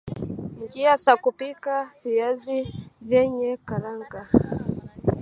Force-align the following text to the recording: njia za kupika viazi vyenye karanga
njia 0.63 0.95
za 0.97 1.13
kupika 1.23 1.91
viazi 2.05 2.57
vyenye 3.01 3.57
karanga 3.67 4.21